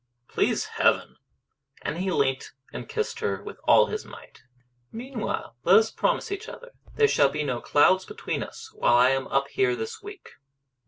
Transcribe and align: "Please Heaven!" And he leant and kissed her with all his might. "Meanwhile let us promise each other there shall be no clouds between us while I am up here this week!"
"Please 0.27 0.65
Heaven!" 0.65 1.17
And 1.83 1.99
he 1.99 2.11
leant 2.11 2.53
and 2.73 2.89
kissed 2.89 3.19
her 3.19 3.43
with 3.43 3.59
all 3.65 3.85
his 3.85 4.03
might. 4.03 4.41
"Meanwhile 4.91 5.55
let 5.63 5.75
us 5.75 5.91
promise 5.91 6.31
each 6.31 6.49
other 6.49 6.71
there 6.95 7.07
shall 7.07 7.29
be 7.29 7.43
no 7.43 7.61
clouds 7.61 8.03
between 8.05 8.41
us 8.41 8.73
while 8.73 8.95
I 8.95 9.09
am 9.11 9.27
up 9.27 9.49
here 9.49 9.75
this 9.75 10.01
week!" 10.01 10.31